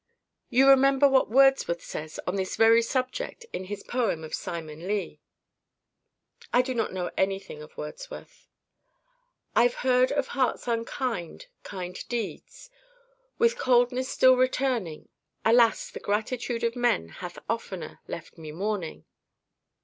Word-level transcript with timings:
—You 0.49 0.67
remember 0.67 1.07
what 1.07 1.29
Wordsworth 1.29 1.83
says 1.83 2.19
on 2.25 2.35
this 2.35 2.55
very 2.55 2.81
subject 2.81 3.45
in 3.53 3.65
his 3.65 3.83
poem 3.83 4.23
of 4.23 4.33
Simon 4.33 4.87
Lee?"— 4.87 5.21
"I 6.51 6.63
do 6.63 6.73
not 6.73 6.91
know 6.91 7.11
anything 7.15 7.61
of 7.61 7.77
Wordsworth." 7.77 8.47
"'I've 9.55 9.75
heard 9.85 10.11
of 10.11 10.29
hearts 10.29 10.67
unkind, 10.67 11.45
kind 11.61 11.99
deeds 12.09 12.71
With 13.37 13.59
coldness 13.59 14.09
still 14.09 14.35
returning; 14.35 15.07
Alas! 15.45 15.91
the 15.91 15.99
gratitude 15.99 16.63
of 16.63 16.75
men 16.75 17.09
Hath 17.09 17.37
oftener 17.47 17.99
left 18.07 18.39
me 18.39 18.51
mourning. 18.51 19.05